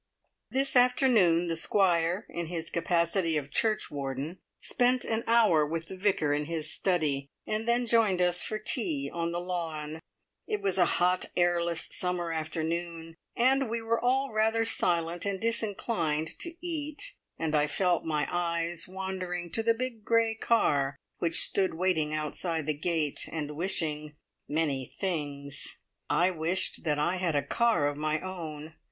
[0.51, 6.33] His afternoon the Squire, in his capacity of churchwarden, spent an hour with the Vicar
[6.33, 9.99] in his study, and then joined us for tea on the lawn.
[10.47, 16.31] It was a hot, airless, summer afternoon, and we were all rather silent and disinclined
[16.39, 21.75] to eat, and I felt my eyes wandering to the big grey car which stood
[21.75, 24.15] waiting outside the gate and wishing
[24.49, 25.77] many things!
[26.09, 28.73] I wished that I had a car of my own.